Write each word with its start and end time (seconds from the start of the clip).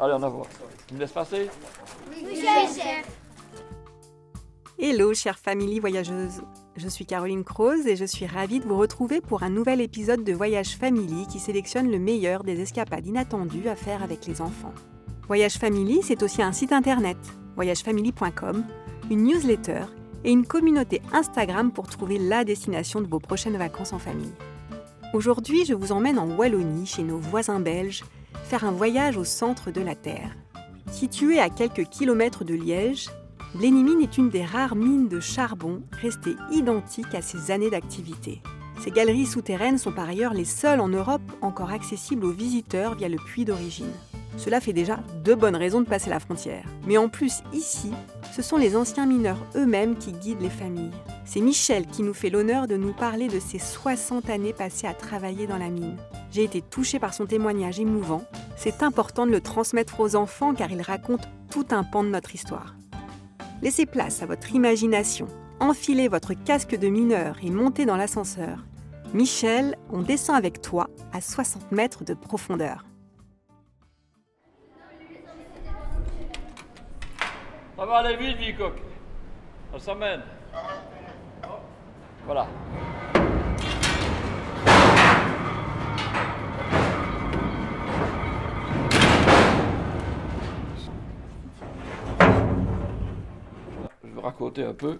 Allez, 0.00 0.14
en 0.14 0.22
avant. 0.22 0.42
Tu 0.86 0.94
me 0.94 1.00
laisses 1.00 1.12
passer? 1.12 1.48
Oui, 2.10 2.36
chef. 2.36 3.06
Hello, 4.78 5.14
chère 5.14 5.38
famille 5.38 5.78
voyageuse. 5.78 6.42
Je 6.76 6.88
suis 6.88 7.04
Caroline 7.06 7.44
Croze 7.44 7.86
et 7.86 7.96
je 7.96 8.04
suis 8.04 8.26
ravie 8.26 8.58
de 8.58 8.64
vous 8.64 8.78
retrouver 8.78 9.20
pour 9.20 9.42
un 9.42 9.50
nouvel 9.50 9.80
épisode 9.80 10.24
de 10.24 10.32
Voyage 10.32 10.76
Family 10.76 11.26
qui 11.28 11.38
sélectionne 11.38 11.90
le 11.90 11.98
meilleur 11.98 12.42
des 12.42 12.60
escapades 12.60 13.06
inattendues 13.06 13.68
à 13.68 13.76
faire 13.76 14.02
avec 14.02 14.26
les 14.26 14.40
enfants. 14.40 14.72
Voyage 15.28 15.58
Family, 15.58 16.00
c'est 16.02 16.22
aussi 16.22 16.42
un 16.42 16.52
site 16.52 16.72
internet, 16.72 17.18
voyagefamily.com, 17.54 18.64
une 19.10 19.24
newsletter 19.24 19.82
et 20.24 20.32
une 20.32 20.46
communauté 20.46 21.02
Instagram 21.12 21.70
pour 21.70 21.86
trouver 21.86 22.18
la 22.18 22.44
destination 22.44 23.00
de 23.00 23.06
vos 23.06 23.20
prochaines 23.20 23.58
vacances 23.58 23.92
en 23.92 23.98
famille. 23.98 24.32
Aujourd'hui, 25.12 25.66
je 25.66 25.74
vous 25.74 25.92
emmène 25.92 26.18
en 26.18 26.26
Wallonie, 26.36 26.86
chez 26.86 27.02
nos 27.02 27.18
voisins 27.18 27.60
belges, 27.60 28.02
faire 28.44 28.64
un 28.64 28.70
voyage 28.70 29.16
au 29.16 29.24
centre 29.24 29.70
de 29.70 29.80
la 29.80 29.94
Terre. 29.94 30.36
Située 30.90 31.40
à 31.40 31.48
quelques 31.48 31.84
kilomètres 31.84 32.44
de 32.44 32.54
Liège, 32.54 33.08
Blénimine 33.54 34.00
est 34.00 34.16
une 34.16 34.30
des 34.30 34.44
rares 34.44 34.76
mines 34.76 35.08
de 35.08 35.20
charbon 35.20 35.82
restées 36.00 36.36
identiques 36.50 37.14
à 37.14 37.22
ses 37.22 37.50
années 37.50 37.70
d'activité. 37.70 38.40
Ces 38.80 38.90
galeries 38.90 39.26
souterraines 39.26 39.78
sont 39.78 39.92
par 39.92 40.08
ailleurs 40.08 40.34
les 40.34 40.44
seules 40.44 40.80
en 40.80 40.88
Europe 40.88 41.22
encore 41.40 41.70
accessibles 41.70 42.24
aux 42.24 42.32
visiteurs 42.32 42.94
via 42.94 43.08
le 43.08 43.16
puits 43.16 43.44
d'origine. 43.44 43.92
Cela 44.38 44.60
fait 44.60 44.72
déjà 44.72 44.98
deux 45.24 45.34
bonnes 45.34 45.56
raisons 45.56 45.82
de 45.82 45.86
passer 45.86 46.10
la 46.10 46.18
frontière. 46.18 46.64
Mais 46.86 46.96
en 46.96 47.08
plus, 47.08 47.42
ici, 47.52 47.90
ce 48.34 48.42
sont 48.42 48.56
les 48.56 48.76
anciens 48.76 49.06
mineurs 49.06 49.44
eux-mêmes 49.54 49.96
qui 49.96 50.12
guident 50.12 50.40
les 50.40 50.50
familles. 50.50 50.90
C'est 51.24 51.40
Michel 51.40 51.86
qui 51.86 52.02
nous 52.02 52.14
fait 52.14 52.30
l'honneur 52.30 52.66
de 52.66 52.76
nous 52.76 52.92
parler 52.92 53.28
de 53.28 53.38
ses 53.38 53.58
60 53.58 54.30
années 54.30 54.54
passées 54.54 54.86
à 54.86 54.94
travailler 54.94 55.46
dans 55.46 55.58
la 55.58 55.68
mine. 55.68 55.96
J'ai 56.32 56.44
été 56.44 56.62
touchée 56.62 56.98
par 56.98 57.12
son 57.12 57.26
témoignage 57.26 57.78
émouvant. 57.78 58.24
C'est 58.56 58.82
important 58.82 59.26
de 59.26 59.30
le 59.30 59.42
transmettre 59.42 60.00
aux 60.00 60.16
enfants 60.16 60.54
car 60.54 60.72
il 60.72 60.80
raconte 60.80 61.28
tout 61.50 61.66
un 61.70 61.84
pan 61.84 62.02
de 62.02 62.08
notre 62.08 62.34
histoire. 62.34 62.74
Laissez 63.60 63.84
place 63.84 64.22
à 64.22 64.26
votre 64.26 64.54
imagination, 64.54 65.28
enfilez 65.60 66.08
votre 66.08 66.32
casque 66.32 66.74
de 66.76 66.88
mineur 66.88 67.36
et 67.42 67.50
montez 67.50 67.84
dans 67.84 67.96
l'ascenseur. 67.96 68.64
Michel, 69.12 69.76
on 69.90 70.00
descend 70.00 70.36
avec 70.36 70.62
toi 70.62 70.88
à 71.12 71.20
60 71.20 71.70
mètres 71.70 72.02
de 72.02 72.14
profondeur. 72.14 72.86
Ça 77.76 77.84
va 77.84 77.96
aller 77.96 78.16
vite, 78.16 78.38
Vicoc. 78.38 78.74
On 79.74 79.78
s'emmène. 79.78 80.22
Voilà. 82.24 82.46
Raconter 94.22 94.64
un 94.64 94.74
peu 94.74 94.98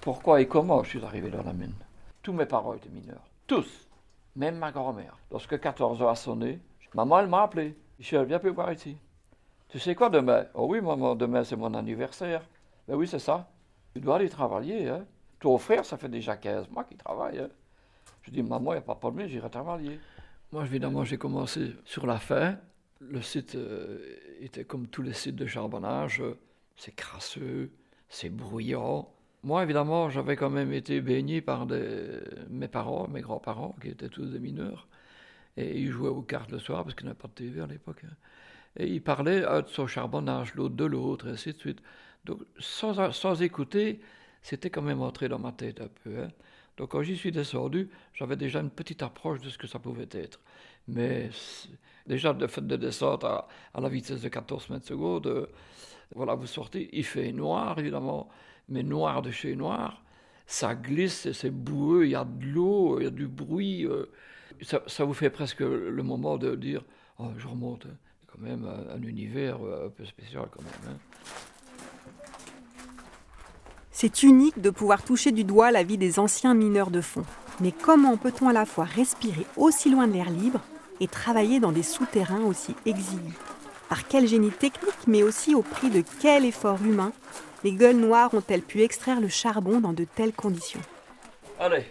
pourquoi 0.00 0.40
et 0.40 0.46
comment 0.46 0.82
je 0.82 0.90
suis 0.90 1.04
arrivé 1.04 1.30
dans 1.30 1.42
la 1.42 1.52
mine. 1.52 1.74
Tous 2.22 2.32
mes 2.32 2.46
parents 2.46 2.74
étaient 2.74 2.88
mineurs. 2.88 3.24
Tous. 3.46 3.88
Même 4.36 4.58
ma 4.58 4.72
grand-mère. 4.72 5.16
Lorsque 5.30 5.58
14 5.58 6.02
heures 6.02 6.10
a 6.10 6.16
sonné, 6.16 6.60
maman, 6.94 7.20
elle 7.20 7.28
m'a 7.28 7.42
appelé. 7.42 7.76
Michel, 7.98 8.26
viens 8.26 8.38
plus 8.38 8.50
voir 8.50 8.72
ici. 8.72 8.96
Tu 9.68 9.78
sais 9.78 9.94
quoi 9.94 10.10
demain? 10.10 10.46
Oh 10.54 10.66
oui, 10.68 10.80
maman, 10.80 11.14
demain 11.14 11.44
c'est 11.44 11.56
mon 11.56 11.72
anniversaire. 11.74 12.42
Ben 12.88 12.94
oui, 12.94 13.06
c'est 13.06 13.18
ça. 13.18 13.50
Tu 13.94 14.00
dois 14.00 14.16
aller 14.16 14.28
travailler. 14.28 14.88
Hein? 14.88 15.06
Ton 15.40 15.58
frère, 15.58 15.84
ça 15.84 15.96
fait 15.96 16.08
déjà 16.08 16.36
15 16.36 16.68
mois 16.70 16.84
qu'il 16.84 16.98
travaille. 16.98 17.38
Hein? 17.38 17.48
Je 18.22 18.30
dis, 18.30 18.42
maman, 18.42 18.72
il 18.72 18.76
n'y 18.76 18.78
a 18.78 18.82
pas 18.82 18.94
de 18.94 18.98
problème, 18.98 19.28
j'irai 19.28 19.50
travailler. 19.50 19.98
Moi, 20.52 20.64
évidemment, 20.64 21.04
j'ai 21.04 21.18
commencé 21.18 21.74
sur 21.84 22.06
la 22.06 22.18
fin. 22.18 22.56
Le 23.00 23.22
site 23.22 23.54
euh, 23.54 23.98
était 24.40 24.64
comme 24.64 24.86
tous 24.86 25.02
les 25.02 25.12
sites 25.12 25.36
de 25.36 25.46
charbonnage. 25.46 26.22
C'est 26.76 26.94
crasseux, 26.94 27.72
c'est 28.12 28.28
bruyant. 28.30 29.08
Moi, 29.42 29.62
évidemment, 29.64 30.10
j'avais 30.10 30.36
quand 30.36 30.50
même 30.50 30.72
été 30.72 31.00
baigné 31.00 31.40
par 31.40 31.66
mes 32.50 32.68
parents, 32.68 33.08
mes 33.08 33.22
grands-parents, 33.22 33.74
qui 33.80 33.88
étaient 33.88 34.08
tous 34.10 34.26
des 34.26 34.38
mineurs. 34.38 34.86
Et 35.56 35.80
ils 35.80 35.90
jouaient 35.90 36.08
aux 36.10 36.22
cartes 36.22 36.52
le 36.52 36.58
soir, 36.60 36.84
parce 36.84 36.94
qu'il 36.94 37.06
n'y 37.06 37.10
avait 37.10 37.18
pas 37.18 37.28
de 37.28 37.34
TV 37.34 37.60
à 37.60 37.66
l'époque. 37.66 38.04
hein. 38.04 38.14
Et 38.76 38.86
ils 38.88 39.02
parlaient 39.02 39.44
un 39.44 39.62
de 39.62 39.68
son 39.68 39.86
charbonnage, 39.86 40.54
l'autre 40.54 40.76
de 40.76 40.84
l'autre, 40.84 41.28
et 41.28 41.30
ainsi 41.32 41.52
de 41.54 41.58
suite. 41.58 41.82
Donc, 42.24 42.40
sans, 42.58 43.12
sans 43.12 43.42
écouter, 43.42 44.00
c'était 44.42 44.70
quand 44.70 44.82
même 44.82 45.02
entré 45.02 45.28
dans 45.28 45.38
ma 45.38 45.52
tête 45.52 45.80
un 45.80 45.88
peu. 46.04 46.20
hein. 46.20 46.28
Donc, 46.78 46.90
quand 46.92 47.02
j'y 47.02 47.16
suis 47.16 47.32
descendu, 47.32 47.90
j'avais 48.14 48.36
déjà 48.36 48.60
une 48.60 48.70
petite 48.70 49.02
approche 49.02 49.40
de 49.40 49.48
ce 49.50 49.58
que 49.58 49.66
ça 49.66 49.78
pouvait 49.78 50.08
être. 50.12 50.40
Mais 50.88 51.30
déjà, 52.06 52.32
le 52.32 52.46
fait 52.48 52.66
de 52.66 52.76
descendre 52.76 53.26
à, 53.26 53.48
à 53.74 53.80
la 53.80 53.88
vitesse 53.88 54.20
de 54.22 54.28
14 54.28 54.70
mètres 54.70 54.86
secondes, 54.86 55.48
voilà, 56.14 56.34
vous 56.34 56.46
sortez, 56.46 56.90
il 56.92 57.04
fait 57.04 57.32
noir, 57.32 57.78
évidemment, 57.78 58.28
mais 58.68 58.82
noir 58.82 59.22
de 59.22 59.30
chez 59.30 59.56
noir. 59.56 60.02
Ça 60.46 60.74
glisse, 60.74 61.32
c'est 61.32 61.50
boueux, 61.50 62.04
il 62.06 62.10
y 62.10 62.14
a 62.14 62.24
de 62.24 62.44
l'eau, 62.46 62.98
il 63.00 63.04
y 63.04 63.06
a 63.06 63.10
du 63.10 63.26
bruit. 63.28 63.86
euh, 63.86 64.06
ça, 64.86 65.04
vous 65.04 65.14
fait 65.14 65.30
presque 65.30 65.60
le 65.60 66.02
moment 66.02 66.36
de 66.36 66.54
dire 66.56 66.82
Oh, 67.18 67.28
je 67.38 67.46
remonte. 67.46 67.86
hein. 67.86 67.96
C'est 68.20 68.26
quand 68.32 68.40
même 68.44 68.64
un, 68.66 68.94
un 68.96 69.02
univers 69.02 69.58
euh, 69.64 69.86
un 69.86 69.90
peu 69.90 70.04
spécial, 70.04 70.46
quand 70.50 70.62
même. 70.62 70.94
hein. 70.94 70.98
C'est 73.90 74.22
unique 74.22 74.60
de 74.60 74.70
pouvoir 74.70 75.02
toucher 75.02 75.32
du 75.32 75.44
doigt 75.44 75.70
la 75.70 75.82
vie 75.84 75.98
des 75.98 76.18
anciens 76.18 76.54
mineurs 76.54 76.90
de 76.90 77.00
fond. 77.00 77.24
Mais 77.60 77.72
comment 77.72 78.16
peut-on 78.16 78.48
à 78.48 78.52
la 78.52 78.64
fois 78.66 78.84
respirer 78.84 79.46
aussi 79.56 79.90
loin 79.90 80.08
de 80.08 80.14
l'air 80.14 80.30
libre 80.30 80.60
et 81.02 81.08
travailler 81.08 81.58
dans 81.60 81.72
des 81.72 81.82
souterrains 81.82 82.44
aussi 82.44 82.74
exigus 82.86 83.34
Par 83.88 84.06
quel 84.06 84.26
génie 84.28 84.50
technique, 84.52 85.06
mais 85.08 85.22
aussi 85.24 85.54
au 85.54 85.62
prix 85.62 85.90
de 85.90 86.02
quel 86.20 86.44
effort 86.44 86.80
humain, 86.82 87.12
les 87.64 87.72
gueules 87.72 87.96
noires 87.96 88.32
ont-elles 88.34 88.62
pu 88.62 88.82
extraire 88.82 89.20
le 89.20 89.28
charbon 89.28 89.80
dans 89.80 89.92
de 89.92 90.04
telles 90.04 90.32
conditions? 90.32 90.80
Allez, 91.58 91.86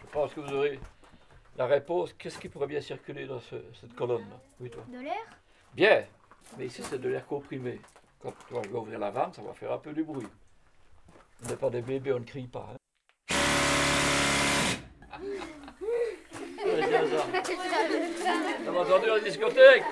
je 0.00 0.06
pense 0.12 0.34
que 0.34 0.40
vous 0.40 0.52
aurez 0.52 0.78
la 1.56 1.66
réponse. 1.66 2.12
Qu'est-ce 2.18 2.38
qui 2.38 2.48
pourrait 2.48 2.66
bien 2.66 2.80
circuler 2.80 3.26
dans 3.26 3.40
ce- 3.40 3.64
cette 3.80 3.94
colonne-là 3.94 4.38
Oui, 4.60 4.68
toi. 4.70 4.82
De 4.92 4.98
l'air? 4.98 5.24
Bien, 5.74 6.04
mais 6.58 6.66
ici 6.66 6.82
c'est 6.88 7.00
de 7.00 7.08
l'air 7.08 7.26
comprimé. 7.26 7.80
Quand 8.20 8.32
tu 8.48 8.54
vas 8.54 8.78
ouvrir 8.80 8.98
la 8.98 9.10
vanne, 9.10 9.32
ça 9.32 9.42
va 9.42 9.52
faire 9.54 9.72
un 9.72 9.78
peu 9.78 9.92
du 9.92 10.02
bruit. 10.04 10.26
On 11.44 11.48
n'est 11.48 11.56
pas 11.56 11.70
des 11.70 11.82
bébés, 11.82 12.12
on 12.12 12.20
ne 12.20 12.24
crie 12.24 12.46
pas. 12.46 12.68
hein. 12.72 12.76
T'as 17.32 18.70
entendu 18.70 19.06
la 19.06 19.20
discothèque 19.20 19.82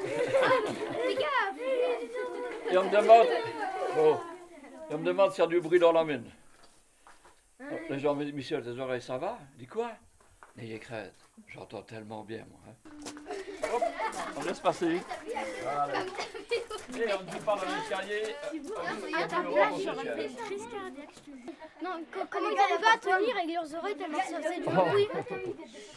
Et 2.70 2.78
on 2.78 2.84
me 2.84 2.90
demande. 2.90 3.26
Bon. 3.96 4.20
Et 4.90 4.94
on 4.94 4.98
me 4.98 5.04
demande 5.04 5.32
s'il 5.32 5.42
y 5.42 5.46
a 5.46 5.48
du 5.48 5.60
bruit 5.60 5.78
dans 5.78 5.92
la 5.92 6.04
mine. 6.04 6.30
Les 7.88 7.98
gens 7.98 8.14
disent, 8.14 8.32
Michel, 8.32 8.62
tes 8.62 8.78
oreilles, 8.78 9.02
ça 9.02 9.18
va? 9.18 9.38
Dis 9.56 9.66
quoi? 9.66 9.90
N'ayez 10.56 10.78
crainte. 10.78 11.12
J'entends 11.48 11.82
tellement 11.82 12.22
bien, 12.24 12.44
moi. 12.50 12.60
hein. 12.68 12.74
Hop, 13.72 13.82
on 14.36 14.42
laisse 14.42 14.60
passer. 14.60 15.00
Et 16.96 17.12
on 17.12 17.20
ne 17.22 17.30
dit 17.30 17.44
pas 17.44 17.56
dans 17.56 17.62
l'escalier. 17.62 18.22
euh, 18.24 18.48
on 18.50 18.60
bureau, 18.60 19.58
on 19.72 19.76
s'échelle. 19.76 20.30
Non, 21.82 21.90
co- 22.12 22.20
comment 22.30 22.48
ils 22.50 22.56
n'arrivent 22.56 22.80
pas 22.80 22.94
à 22.94 22.98
tenir 22.98 23.36
avec 23.36 23.54
leurs 23.54 23.74
oreilles 23.74 23.96
tellement 23.96 24.18
ça 24.18 24.40
faisait 24.42 24.56
du 24.58 24.64
bruit 24.64 25.08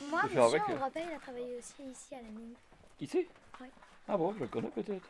Moi, 0.09 0.21
monsieur, 0.23 0.39
eux. 0.39 0.61
on 0.69 0.77
rappelle, 0.79 1.03
il 1.09 1.15
a 1.15 1.19
travaillé 1.19 1.55
aussi 1.57 1.83
ici 1.91 2.15
à 2.15 2.17
la 2.17 2.29
mine. 2.29 2.53
Ici 3.01 3.27
Oui. 3.59 3.67
Ah 4.07 4.17
bon, 4.17 4.33
je 4.33 4.39
le 4.39 4.47
connais 4.47 4.69
peut-être. 4.69 5.09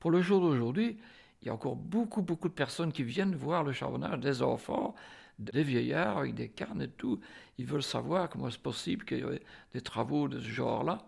Pour 0.00 0.10
le 0.10 0.20
jour 0.22 0.40
d'aujourd'hui, 0.40 0.98
il 1.42 1.48
y 1.48 1.50
a 1.50 1.54
encore 1.54 1.76
beaucoup, 1.76 2.22
beaucoup 2.22 2.48
de 2.48 2.54
personnes 2.54 2.92
qui 2.92 3.02
viennent 3.02 3.34
voir 3.34 3.64
le 3.64 3.72
charbonnage, 3.72 4.18
des 4.20 4.42
enfants, 4.42 4.94
des 5.38 5.62
vieillards 5.62 6.18
avec 6.18 6.34
des 6.34 6.48
carnes 6.48 6.82
et 6.82 6.88
tout. 6.88 7.20
Ils 7.58 7.66
veulent 7.66 7.82
savoir 7.82 8.28
comment 8.30 8.50
c'est 8.50 8.62
possible 8.62 9.04
qu'il 9.04 9.18
y 9.18 9.22
ait 9.22 9.42
des 9.72 9.80
travaux 9.82 10.28
de 10.28 10.40
ce 10.40 10.48
genre-là. 10.48 11.02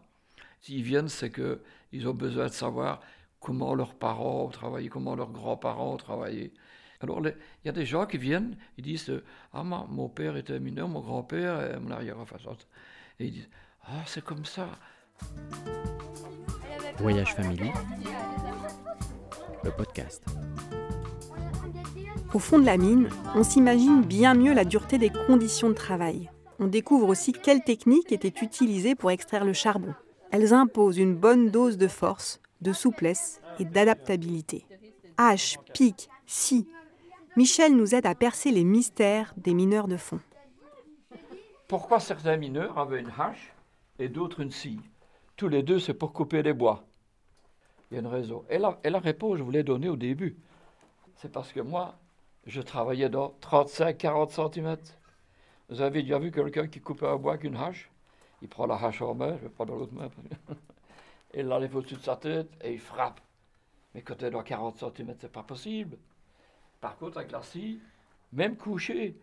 S'ils 0.60 0.82
viennent, 0.82 1.08
c'est 1.08 1.30
qu'ils 1.32 2.06
ont 2.06 2.14
besoin 2.14 2.46
de 2.46 2.52
savoir 2.52 3.00
comment 3.40 3.74
leurs 3.74 3.94
parents 3.94 4.44
ont 4.44 4.48
travaillé, 4.50 4.88
comment 4.88 5.14
leurs 5.16 5.30
grands-parents 5.32 5.94
ont 5.94 5.96
travaillé. 5.96 6.52
Alors, 7.00 7.20
il 7.26 7.34
y 7.64 7.68
a 7.68 7.72
des 7.72 7.86
gens 7.86 8.04
qui 8.06 8.18
viennent, 8.18 8.56
ils 8.76 8.84
disent 8.84 9.08
euh, 9.10 9.24
Ah, 9.54 9.64
ma- 9.64 9.86
mon 9.88 10.08
père 10.10 10.36
était 10.36 10.60
mineur, 10.60 10.86
mon 10.88 11.00
grand-père 11.00 11.74
et 11.74 11.80
mon 11.80 11.90
arrière-enfant. 11.90 12.36
Et 13.18 13.26
ils 13.26 13.32
disent 13.32 13.48
Ah, 13.86 14.02
c'est 14.06 14.22
comme 14.22 14.44
ça. 14.44 14.68
Voyage 16.98 17.34
Family, 17.34 17.70
le 19.64 19.70
podcast. 19.70 20.24
Au 22.34 22.38
fond 22.38 22.58
de 22.58 22.66
la 22.66 22.76
mine, 22.76 23.08
on 23.34 23.42
s'imagine 23.42 24.02
bien 24.02 24.34
mieux 24.34 24.52
la 24.54 24.64
dureté 24.64 24.98
des 24.98 25.10
conditions 25.10 25.68
de 25.68 25.74
travail. 25.74 26.30
On 26.58 26.66
découvre 26.66 27.08
aussi 27.08 27.32
quelles 27.32 27.64
techniques 27.64 28.12
étaient 28.12 28.42
utilisées 28.44 28.94
pour 28.94 29.10
extraire 29.10 29.44
le 29.44 29.52
charbon. 29.54 29.94
Elles 30.30 30.52
imposent 30.52 30.98
une 30.98 31.16
bonne 31.16 31.50
dose 31.50 31.76
de 31.78 31.88
force, 31.88 32.40
de 32.60 32.72
souplesse 32.72 33.40
et 33.58 33.64
d'adaptabilité. 33.64 34.66
Hache, 35.16 35.58
pique, 35.74 36.08
scie. 36.26 36.66
Michel 37.36 37.76
nous 37.76 37.94
aide 37.94 38.06
à 38.06 38.14
percer 38.14 38.50
les 38.50 38.64
mystères 38.64 39.32
des 39.36 39.54
mineurs 39.54 39.88
de 39.88 39.96
fond. 39.96 40.20
Pourquoi 41.68 42.00
certains 42.00 42.36
mineurs 42.36 42.78
avaient 42.78 43.00
une 43.00 43.12
hache 43.16 43.52
et 43.98 44.08
d'autres 44.08 44.40
une 44.40 44.50
scie? 44.50 44.80
Tous 45.36 45.48
les 45.48 45.62
deux, 45.62 45.78
c'est 45.78 45.94
pour 45.94 46.12
couper 46.12 46.42
les 46.42 46.52
bois. 46.52 46.84
Il 47.90 47.94
y 47.94 47.96
a 47.98 48.00
une 48.00 48.06
raison. 48.06 48.44
Et 48.50 48.58
la, 48.58 48.78
et 48.84 48.90
la 48.90 48.98
réponse, 48.98 49.38
je 49.38 49.42
vous 49.42 49.50
l'ai 49.50 49.62
donnée 49.62 49.88
au 49.88 49.96
début. 49.96 50.36
C'est 51.16 51.30
parce 51.30 51.52
que 51.52 51.60
moi, 51.60 51.96
je 52.46 52.60
travaillais 52.60 53.08
dans 53.08 53.34
35-40 53.42 54.52
cm. 54.52 54.76
Vous 55.68 55.80
avez 55.80 56.02
déjà 56.02 56.18
vu 56.18 56.30
quelqu'un 56.32 56.66
qui 56.66 56.80
coupe 56.80 57.02
un 57.02 57.16
bois 57.16 57.34
avec 57.34 57.44
une 57.44 57.56
hache? 57.56 57.90
Il 58.42 58.48
prend 58.48 58.66
la 58.66 58.74
hache 58.74 59.02
en 59.02 59.14
main, 59.14 59.36
je 59.36 59.42
vais 59.42 59.48
prendre 59.48 59.76
l'autre 59.76 59.92
main. 59.92 60.08
Et 61.32 61.40
il 61.40 61.46
l'enlève 61.46 61.76
au-dessus 61.76 61.96
de 61.96 62.02
sa 62.02 62.16
tête 62.16 62.48
et 62.62 62.72
il 62.72 62.80
frappe. 62.80 63.20
Mais 63.94 64.02
quand 64.02 64.14
tu 64.16 64.24
es 64.24 64.30
dans 64.30 64.42
40 64.42 64.78
cm, 64.78 65.14
c'est 65.18 65.32
pas 65.32 65.42
possible. 65.42 65.96
Par 66.80 66.96
contre, 66.96 67.18
avec 67.18 67.30
la 67.32 67.42
scie, 67.42 67.80
même 68.32 68.56
couché, 68.56 69.16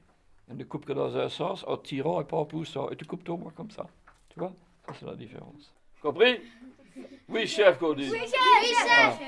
on 0.50 0.54
ne 0.54 0.63
coupe 0.63 0.86
que 0.86 0.94
dans 0.94 1.18
un 1.18 1.30
sens, 1.30 1.63
en 1.68 1.77
tirant 1.77 2.21
et 2.21 2.25
pas 2.25 2.38
en 2.38 2.45
poussant. 2.45 2.89
Et 2.89 2.95
tu 2.95 3.06
coupes 3.06 3.24
ton 3.24 3.36
bois 3.36 3.51
comme 3.56 3.71
ça. 3.71 3.88
Tu 4.30 4.39
vois? 4.39 4.54
Ça, 4.86 4.94
c'est 5.00 5.06
la 5.06 5.15
différence. 5.15 5.74
Compris? 6.01 6.39
Oui, 7.30 7.48
chef, 7.48 7.77
Cody. 7.77 8.10
Oui, 8.10 8.19
Oui, 8.21 8.27
chef. 8.27 9.19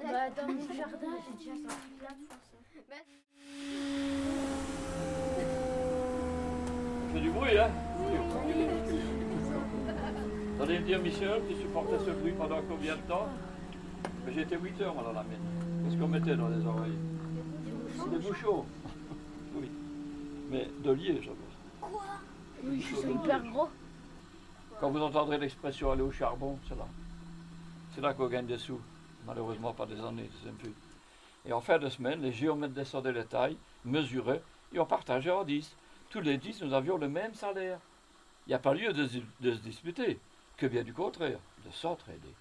Bah, 0.00 0.30
dans 0.30 0.46
mon 0.46 0.74
jardin, 0.74 1.18
j'ai 1.26 1.36
déjà 1.38 1.56
sorti 1.68 1.90
plein 1.98 2.14
de 2.14 2.26
fois 2.28 2.38
ça. 2.88 2.94
C'est 7.12 7.20
du 7.20 7.30
bruit, 7.30 7.58
hein? 7.58 7.70
Vous 10.58 10.64
allez 10.64 10.80
me 10.80 10.86
dire, 10.86 10.98
Michel, 10.98 11.40
tu 11.48 11.54
supportais 11.54 12.04
ce 12.04 12.10
bruit 12.10 12.32
pendant 12.32 12.60
combien 12.68 12.96
de 12.96 13.02
temps 13.02 13.28
Mais 14.26 14.32
J'étais 14.34 14.58
8 14.58 14.80
heures, 14.80 14.92
moi, 14.92 15.04
dans 15.04 15.12
la 15.12 15.22
mine. 15.22 15.38
Qu'est-ce 15.84 15.96
qu'on 15.96 16.08
mettait 16.08 16.34
dans 16.34 16.48
les 16.48 16.66
oreilles 16.66 16.98
Des 18.10 18.18
bouchons. 18.18 18.64
Oui. 19.54 19.70
Mais 20.50 20.68
de 20.82 20.90
liège, 20.90 21.26
d'abord. 21.26 21.92
Oui, 22.64 22.82
Chaud 22.82 22.96
c'est 23.00 23.10
hyper 23.12 23.44
gros. 23.44 23.68
Quand 24.80 24.90
vous 24.90 25.00
entendrez 25.00 25.38
l'expression 25.38 25.92
aller 25.92 26.02
au 26.02 26.10
charbon, 26.10 26.58
c'est 26.68 26.76
là. 26.76 26.88
C'est 27.94 28.00
là 28.00 28.12
qu'on 28.12 28.26
gagne 28.26 28.46
des 28.46 28.58
sous. 28.58 28.80
Malheureusement, 29.26 29.72
pas 29.72 29.86
des 29.86 30.00
années, 30.00 30.28
c'est 30.42 30.52
plus. 30.58 30.74
Et 31.46 31.52
en 31.52 31.60
fin 31.60 31.78
de 31.78 31.88
semaine, 31.88 32.20
les 32.20 32.32
géomètres 32.32 32.74
descendaient 32.74 33.12
les 33.12 33.24
tailles, 33.24 33.56
mesuraient, 33.84 34.42
et 34.74 34.80
on 34.80 34.86
partageait 34.86 35.30
en 35.30 35.44
10. 35.44 35.72
Tous 36.10 36.20
les 36.20 36.36
10, 36.36 36.62
nous 36.62 36.74
avions 36.74 36.98
le 36.98 37.08
même 37.08 37.34
salaire. 37.34 37.78
Il 38.46 38.50
n'y 38.50 38.54
a 38.54 38.58
pas 38.58 38.74
lieu 38.74 38.92
de 38.92 39.06
se 39.06 39.60
disputer, 39.60 40.18
que 40.58 40.66
bien 40.66 40.82
du 40.82 40.92
contraire, 40.92 41.38
de 41.64 41.70
s'entraider. 41.70 42.34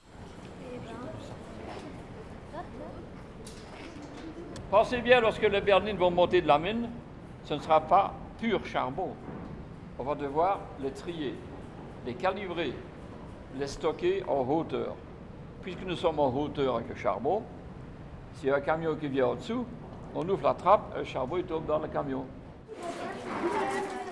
Pensez 4.71 5.01
bien, 5.01 5.21
lorsque 5.21 5.43
les 5.43 5.61
bernines 5.61 5.97
vont 5.97 6.11
monter 6.11 6.41
de 6.41 6.47
la 6.47 6.57
mine, 6.57 6.89
ce 7.45 7.53
ne 7.53 7.59
sera 7.59 7.79
pas 7.79 8.13
pur 8.39 8.65
charbon. 8.65 9.11
On 9.99 10.03
va 10.03 10.15
devoir 10.15 10.59
les 10.81 10.91
trier, 10.91 11.35
les 12.05 12.15
calibrer, 12.15 12.73
les 13.57 13.67
stocker 13.67 14.23
en 14.27 14.41
hauteur. 14.41 14.95
Puisque 15.61 15.83
nous 15.83 15.95
sommes 15.95 16.19
en 16.19 16.33
hauteur 16.35 16.75
avec 16.75 16.89
le 16.89 16.95
charbon, 16.95 17.43
s'il 18.33 18.49
y 18.49 18.51
a 18.51 18.55
un 18.55 18.61
camion 18.61 18.95
qui 18.95 19.07
vient 19.07 19.27
en 19.27 19.35
dessous, 19.35 19.65
on 20.15 20.27
ouvre 20.27 20.43
la 20.43 20.55
trappe, 20.55 20.97
le 20.97 21.03
charbon 21.03 21.41
tombe 21.43 21.67
dans 21.67 21.79
le 21.79 21.87
camion. 21.87 22.25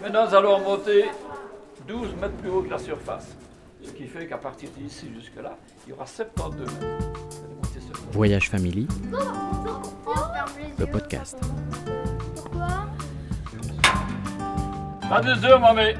Maintenant, 0.01 0.27
nous 0.27 0.35
allons 0.35 0.59
monter 0.59 1.05
12 1.87 2.15
mètres 2.15 2.35
plus 2.35 2.49
haut 2.49 2.61
que 2.61 2.69
la 2.69 2.79
surface. 2.79 3.35
Ce 3.85 3.91
qui 3.91 4.07
fait 4.07 4.27
qu'à 4.27 4.37
partir 4.37 4.69
d'ici 4.77 5.07
jusque-là, 5.15 5.57
il 5.85 5.91
y 5.91 5.93
aura 5.93 6.05
72 6.05 6.59
mètres. 6.61 7.19
Voyage 8.11 8.49
Family, 8.49 8.87
le 10.79 10.85
podcast. 10.85 11.37
Pourquoi? 12.35 12.67
Pas 15.09 15.21
de 15.21 15.31
œufs, 15.45 15.61
mamie? 15.61 15.93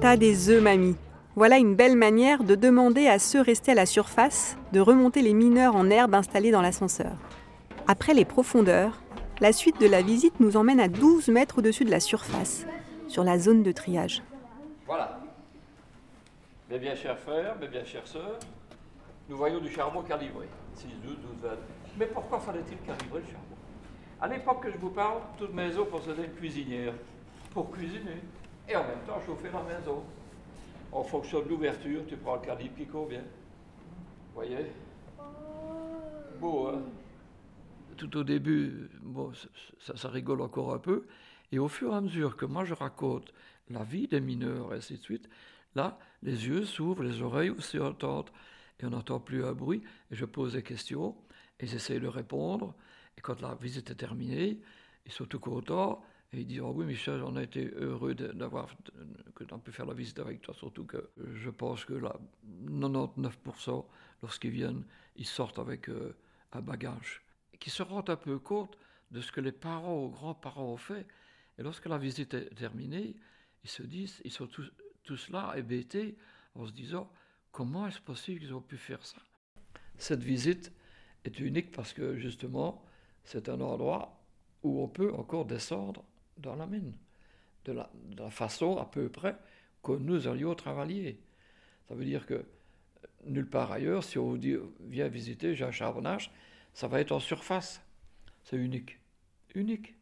T'as 0.00 0.16
des 0.16 0.48
œufs, 0.48 0.62
mamie. 0.62 0.96
Voilà 1.34 1.58
une 1.58 1.74
belle 1.74 1.96
manière 1.96 2.44
de 2.44 2.54
demander 2.54 3.08
à 3.08 3.18
ceux 3.18 3.42
restés 3.42 3.72
à 3.72 3.74
la 3.74 3.86
surface 3.86 4.56
de 4.72 4.80
remonter 4.80 5.20
les 5.20 5.34
mineurs 5.34 5.76
en 5.76 5.90
herbe 5.90 6.14
installés 6.14 6.50
dans 6.50 6.62
l'ascenseur. 6.62 7.12
Après 7.88 8.14
les 8.14 8.24
profondeurs, 8.24 9.02
la 9.40 9.52
suite 9.52 9.80
de 9.80 9.86
la 9.86 10.00
visite 10.00 10.40
nous 10.40 10.56
emmène 10.56 10.80
à 10.80 10.88
12 10.88 11.28
mètres 11.28 11.58
au-dessus 11.58 11.84
de 11.84 11.90
la 11.90 12.00
surface, 12.00 12.64
sur 13.06 13.22
la 13.22 13.38
zone 13.38 13.62
de 13.62 13.72
triage. 13.72 14.22
Voilà. 14.86 15.20
Mes 16.70 16.78
bien 16.78 16.94
chers 16.94 17.18
frères, 17.18 17.56
mes 17.58 17.68
bien 17.68 17.84
chères 17.84 18.06
sœurs, 18.06 18.38
nous 19.28 19.36
voyons 19.36 19.60
du 19.60 19.70
charbon 19.70 20.02
calibré. 20.02 20.48
6, 20.74 20.86
12, 21.04 21.16
12, 21.16 21.16
20. 21.42 21.50
Mais 21.98 22.06
pourquoi 22.06 22.40
fallait-il 22.40 22.78
calibrer 22.78 23.20
le 23.20 23.26
charbon? 23.26 23.56
À 24.20 24.28
l'époque 24.28 24.62
que 24.64 24.72
je 24.72 24.78
vous 24.78 24.90
parle, 24.90 25.20
toute 25.38 25.52
maison 25.54 25.84
possédait 25.86 26.24
une 26.24 26.32
cuisinière 26.32 26.94
pour 27.52 27.70
cuisiner 27.70 28.20
et 28.68 28.74
en 28.76 28.82
même 28.82 29.00
temps 29.06 29.20
chauffer 29.24 29.48
la 29.52 29.62
maison. 29.62 30.02
En 30.92 31.02
fonction 31.02 31.40
de 31.42 31.48
l'ouverture, 31.48 32.02
tu 32.08 32.16
prends 32.16 32.36
le 32.36 32.40
calibre 32.40 32.76
qui 32.76 32.86
convient. 32.86 33.20
Vous 33.20 34.34
voyez? 34.34 34.66
Beau, 36.40 36.68
hein? 36.68 36.82
Tout 37.96 38.16
au 38.18 38.24
début, 38.24 38.90
bon, 39.02 39.32
ça, 39.34 39.48
ça- 39.80 39.96
ça 39.96 40.08
rigole 40.08 40.40
encore 40.42 40.74
un 40.74 40.78
peu. 40.78 41.06
Et 41.52 41.58
au 41.58 41.68
fur 41.68 41.92
et 41.92 41.96
à 41.96 42.00
mesure 42.00 42.36
que 42.36 42.44
moi 42.44 42.64
je 42.64 42.74
raconte 42.74 43.32
la 43.70 43.84
vie 43.84 44.06
des 44.08 44.20
mineurs 44.20 44.74
et 44.74 44.78
ainsi 44.78 44.98
de 44.98 45.02
suite, 45.02 45.28
là, 45.76 45.98
les 46.22 46.48
yeux 46.48 46.64
s'ouvrent, 46.64 47.04
les 47.04 47.22
oreilles 47.22 47.50
aussi 47.50 47.78
entendent, 47.78 48.30
et 48.80 48.84
on 48.84 48.90
n'entend 48.90 49.20
plus 49.20 49.44
un 49.44 49.52
bruit. 49.52 49.82
Et 50.10 50.16
je 50.16 50.24
pose 50.24 50.54
des 50.54 50.62
questions, 50.62 51.14
et 51.60 51.66
j'essaie 51.66 52.00
de 52.00 52.08
répondre. 52.08 52.74
Et 53.16 53.20
quand 53.20 53.40
la 53.40 53.54
visite 53.54 53.90
est 53.90 53.94
terminée, 53.94 54.60
ils 55.04 55.12
sont 55.12 55.26
tout 55.26 55.38
contents, 55.38 56.02
et 56.32 56.40
ils 56.40 56.46
disent 56.46 56.60
oh 56.60 56.72
oui, 56.74 56.84
Michel, 56.84 57.22
on 57.22 57.36
a 57.36 57.42
été 57.42 57.70
heureux 57.76 58.14
d'avoir 58.14 58.68
pu 59.64 59.72
faire 59.72 59.86
la 59.86 59.94
visite 59.94 60.18
avec 60.18 60.42
toi, 60.42 60.54
surtout 60.54 60.84
que 60.84 61.10
je 61.34 61.50
pense 61.50 61.84
que 61.84 61.94
là, 61.94 62.16
99%, 62.66 63.84
lorsqu'ils 64.22 64.50
viennent, 64.50 64.84
ils 65.14 65.26
sortent 65.26 65.58
avec 65.58 65.88
euh, 65.88 66.16
un 66.52 66.60
bagage. 66.60 67.22
Qui 67.60 67.70
se 67.70 67.82
rendent 67.82 68.10
un 68.10 68.16
peu 68.16 68.38
compte 68.38 68.76
de 69.12 69.20
ce 69.20 69.30
que 69.30 69.40
les 69.40 69.52
parents 69.52 70.04
ou 70.04 70.08
grands-parents 70.08 70.72
ont 70.72 70.76
fait. 70.76 71.06
Et 71.58 71.62
lorsque 71.62 71.86
la 71.86 71.96
visite 71.96 72.34
est 72.34 72.54
terminée, 72.54 73.14
ils 73.64 73.70
se 73.70 73.82
disent, 73.82 74.20
ils 74.24 74.32
sont 74.32 74.46
tous, 74.46 74.70
tous 75.06 75.30
là, 75.30 75.54
hébétés, 75.56 76.16
en 76.54 76.66
se 76.66 76.72
disant, 76.72 77.10
comment 77.52 77.86
est-ce 77.86 78.00
possible 78.00 78.40
qu'ils 78.40 78.54
ont 78.54 78.60
pu 78.60 78.76
faire 78.76 79.04
ça? 79.04 79.18
Cette 79.96 80.22
visite 80.22 80.72
est 81.24 81.40
unique 81.40 81.72
parce 81.72 81.92
que 81.92 82.16
justement, 82.16 82.84
c'est 83.24 83.48
un 83.48 83.60
endroit 83.60 84.20
où 84.62 84.82
on 84.82 84.88
peut 84.88 85.12
encore 85.14 85.46
descendre 85.46 86.04
dans 86.36 86.56
la 86.56 86.66
mine, 86.66 86.92
de 87.64 87.72
la, 87.72 88.30
façon 88.30 88.76
à 88.76 88.84
peu 88.84 89.08
près 89.08 89.36
que 89.82 89.92
nous 89.92 90.28
allions 90.28 90.54
travailler. 90.54 91.18
Ça 91.88 91.94
veut 91.94 92.04
dire 92.04 92.26
que 92.26 92.44
nulle 93.24 93.48
part 93.48 93.72
ailleurs, 93.72 94.04
si 94.04 94.18
on 94.18 94.28
vous 94.28 94.38
dit, 94.38 94.56
viens 94.80 95.08
visiter, 95.08 95.54
j'ai 95.54 95.64
un 95.64 95.70
charbonnage, 95.70 96.30
ça 96.74 96.88
va 96.88 97.00
être 97.00 97.12
en 97.12 97.20
surface. 97.20 97.82
C'est 98.44 98.56
unique. 98.56 98.98
Unique. 99.54 99.94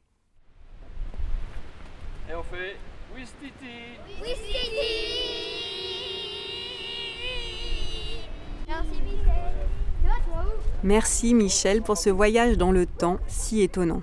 Et 2.29 2.35
on 2.35 2.43
fait 2.43 2.77
Wistiti. 3.17 3.55
Michel. 4.21 4.75
Merci 10.83 11.35
Michel 11.35 11.83
pour 11.83 11.97
ce 11.97 12.11
voyage 12.11 12.59
dans 12.59 12.73
le 12.73 12.87
temps 12.87 13.19
si 13.29 13.63
étonnant. 13.63 14.03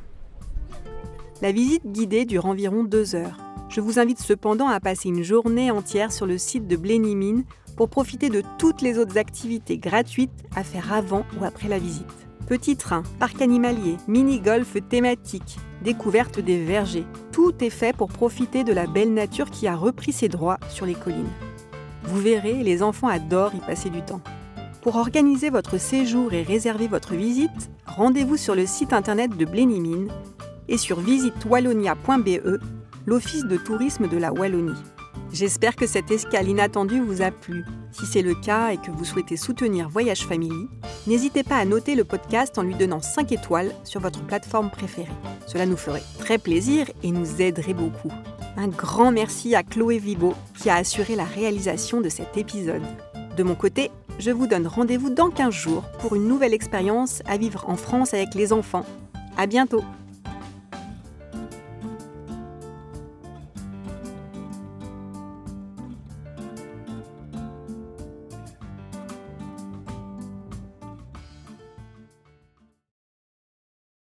La 1.42 1.52
visite 1.52 1.86
guidée 1.86 2.26
dure 2.26 2.46
environ 2.46 2.84
deux 2.84 3.16
heures. 3.16 3.38
Je 3.70 3.82
vous 3.82 4.00
invite 4.00 4.20
cependant 4.20 4.68
à 4.68 4.80
passer 4.80 5.10
une 5.10 5.24
journée 5.24 5.72
entière 5.72 6.12
sur 6.12 6.26
le 6.26 6.38
site 6.38 6.68
de 6.68 6.76
Blénimine 6.76 7.44
pour 7.76 7.90
profiter 7.90 8.30
de 8.30 8.44
toutes 8.58 8.82
les 8.82 8.98
autres 8.98 9.18
activités 9.18 9.78
gratuites 9.78 10.32
à 10.56 10.64
faire 10.64 10.94
avant 10.94 11.26
ou 11.40 11.44
après 11.46 11.68
la 11.68 11.80
visite. 11.80 12.21
Petit 12.52 12.76
train, 12.76 13.04
parc 13.18 13.42
animalier, 13.42 13.96
mini-golf 14.10 14.76
thématique, 14.90 15.58
découverte 15.82 16.42
des 16.42 16.62
vergers. 16.62 17.06
Tout 17.32 17.54
est 17.64 17.70
fait 17.70 17.96
pour 17.96 18.10
profiter 18.10 18.66
de 18.66 18.74
la 18.74 18.88
belle 18.88 19.14
nature 19.14 19.50
qui 19.50 19.70
a 19.70 19.76
repris 19.78 20.12
ses 20.12 20.28
droits 20.28 20.58
sur 20.68 20.86
les 20.86 20.94
collines. 20.94 21.32
Vous 22.04 22.20
verrez, 22.20 22.56
les 22.56 22.84
enfants 22.84 23.08
adorent 23.08 23.56
y 23.56 23.60
passer 23.60 23.90
du 23.90 24.02
temps. 24.02 24.20
Pour 24.82 24.98
organiser 24.98 25.50
votre 25.50 25.78
séjour 25.78 26.34
et 26.34 26.44
réserver 26.44 26.90
votre 26.90 27.14
visite, 27.14 27.72
rendez-vous 27.86 28.36
sur 28.36 28.54
le 28.54 28.66
site 28.66 28.92
internet 28.92 29.38
de 29.38 29.46
Blénimine 29.46 30.12
et 30.68 30.78
sur 30.78 31.00
visitewallonia.be, 31.00 32.60
l'office 33.06 33.46
de 33.46 33.56
tourisme 33.56 34.10
de 34.10 34.18
la 34.18 34.34
Wallonie. 34.34 34.84
J'espère 35.34 35.78
que 35.78 35.88
cette 35.88 36.12
escale 36.12 36.50
inattendue 36.50 37.00
vous 37.00 37.22
a 37.22 37.32
plu. 37.32 37.64
Si 37.94 38.06
c'est 38.06 38.22
le 38.22 38.36
cas 38.36 38.72
et 38.72 38.78
que 38.78 38.92
vous 38.92 39.06
souhaitez 39.06 39.38
soutenir 39.38 39.88
Voyage 39.88 40.26
Family, 40.26 40.68
n'hésitez 41.08 41.44
pas 41.44 41.56
à 41.56 41.66
noter 41.66 41.96
le 41.96 42.04
podcast 42.04 42.58
en 42.58 42.64
lui 42.64 42.76
donnant 42.76 43.02
5 43.02 43.32
étoiles 43.32 43.72
sur 43.86 44.02
votre 44.02 44.22
plateforme 44.26 44.70
préférée. 44.70 45.12
Cela 45.48 45.66
nous 45.66 45.78
ferait 45.78 46.04
très 46.20 46.38
plaisir 46.38 46.88
et 47.02 47.12
nous 47.12 47.42
aiderait 47.42 47.74
beaucoup. 47.74 48.12
Un 48.58 48.68
grand 48.68 49.12
merci 49.12 49.56
à 49.56 49.64
Chloé 49.64 50.00
Vibo 50.00 50.34
qui 50.58 50.70
a 50.70 50.76
assuré 50.76 51.16
la 51.16 51.24
réalisation 51.24 52.02
de 52.02 52.10
cet 52.10 52.36
épisode. 52.36 52.84
De 53.38 53.44
mon 53.44 53.56
côté, 53.56 53.90
je 54.20 54.32
vous 54.32 54.48
donne 54.48 54.68
rendez-vous 54.68 55.10
dans 55.10 55.30
15 55.30 55.54
jours 55.54 55.84
pour 56.00 56.16
une 56.16 56.28
nouvelle 56.28 56.54
expérience 56.54 57.24
à 57.26 57.38
vivre 57.38 57.64
en 57.70 57.78
France 57.78 58.14
avec 58.14 58.36
les 58.36 58.52
enfants. 58.52 58.86
À 59.38 59.48
bientôt! 59.48 59.84